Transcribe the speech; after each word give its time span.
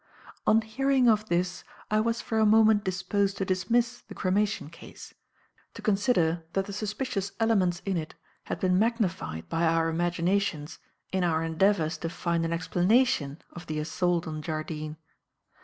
On 0.47 0.61
hearing 0.61 1.07
of 1.07 1.29
this 1.29 1.63
I 1.91 1.99
was 1.99 2.21
for 2.23 2.39
a 2.39 2.43
moment 2.47 2.83
disposed 2.83 3.37
to 3.37 3.45
dismiss 3.45 3.99
the 4.01 4.15
cremation 4.15 4.71
case; 4.71 5.13
to 5.75 5.83
consider 5.83 6.43
that 6.53 6.65
the 6.65 6.73
suspicious 6.73 7.33
elements 7.39 7.83
in 7.85 7.97
it 7.97 8.15
had 8.45 8.59
been 8.59 8.79
magnified 8.79 9.47
by 9.47 9.63
our 9.63 9.89
imaginations 9.89 10.79
in 11.11 11.23
our 11.23 11.43
endeavours 11.43 11.99
to 11.99 12.09
find 12.09 12.45
an 12.45 12.51
explanation 12.51 13.43
of 13.51 13.67
the 13.67 13.77
assault 13.77 14.25
on 14.27 14.41
Jardine. 14.41 14.97